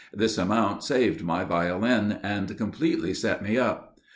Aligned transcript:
This 0.11 0.39
amount 0.39 0.83
saved 0.83 1.21
my 1.23 1.43
Violin, 1.43 2.17
and 2.23 2.57
completely 2.57 3.13
set 3.13 3.43
me 3.43 3.59
up. 3.59 3.99